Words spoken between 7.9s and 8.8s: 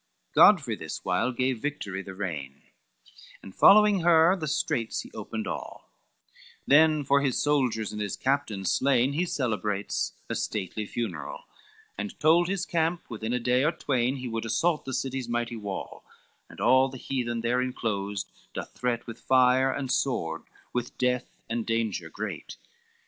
and his captains